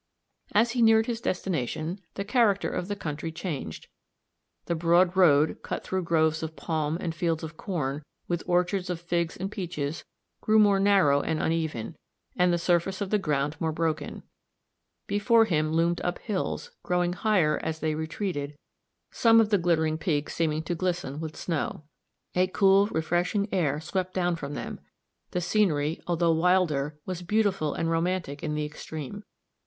As 0.55 0.71
he 0.71 0.81
neared 0.81 1.05
his 1.05 1.21
destination, 1.21 2.01
the 2.15 2.25
character 2.25 2.71
of 2.71 2.87
the 2.87 2.95
country 2.95 3.31
changed. 3.31 3.85
The 4.65 4.73
broad 4.73 5.15
road, 5.15 5.57
cut 5.61 5.83
through 5.83 6.05
groves 6.05 6.41
of 6.41 6.55
palm, 6.55 6.97
and 6.99 7.13
fields 7.13 7.43
of 7.43 7.55
corn, 7.55 8.01
with 8.27 8.41
orchards 8.47 8.89
of 8.89 8.99
figs 8.99 9.37
and 9.37 9.51
peaches, 9.51 10.03
grew 10.41 10.57
more 10.57 10.79
narrow 10.79 11.21
and 11.21 11.39
uneven, 11.39 11.95
and 12.35 12.51
the 12.51 12.57
surface 12.57 12.99
of 12.99 13.11
the 13.11 13.19
ground 13.19 13.55
more 13.59 13.71
broken. 13.71 14.23
Before 15.05 15.45
him 15.45 15.71
loomed 15.71 16.01
up 16.01 16.17
hills, 16.17 16.71
growing 16.81 17.13
higher 17.13 17.59
as 17.61 17.79
they 17.79 17.93
retreated, 17.93 18.55
some 19.11 19.39
of 19.39 19.49
the 19.51 19.59
glittering 19.59 19.99
peaks 19.99 20.33
seeming 20.33 20.63
to 20.63 20.73
glisten 20.73 21.19
with 21.19 21.37
snow. 21.37 21.83
A 22.33 22.47
cool, 22.47 22.87
refreshing 22.87 23.47
air 23.53 23.79
swept 23.79 24.15
down 24.15 24.35
from 24.35 24.55
them; 24.55 24.79
the 25.29 25.41
scenery, 25.41 26.01
although 26.07 26.33
wilder, 26.33 26.97
was 27.05 27.21
beautiful 27.21 27.75
and 27.75 27.91
romantic 27.91 28.41
in 28.41 28.55
the 28.55 28.65
extreme. 28.65 29.21